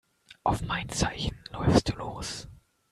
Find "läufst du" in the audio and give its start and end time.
1.51-1.93